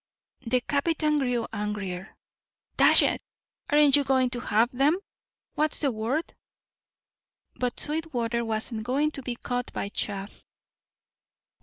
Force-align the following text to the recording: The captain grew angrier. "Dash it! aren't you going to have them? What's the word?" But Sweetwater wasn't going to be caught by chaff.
The 0.47 0.61
captain 0.61 1.19
grew 1.19 1.45
angrier. 1.53 2.15
"Dash 2.75 3.03
it! 3.03 3.21
aren't 3.69 3.95
you 3.95 4.03
going 4.03 4.31
to 4.31 4.39
have 4.39 4.71
them? 4.71 4.97
What's 5.53 5.81
the 5.81 5.91
word?" 5.91 6.33
But 7.55 7.79
Sweetwater 7.79 8.43
wasn't 8.43 8.81
going 8.81 9.11
to 9.11 9.21
be 9.21 9.35
caught 9.35 9.71
by 9.73 9.89
chaff. 9.89 10.43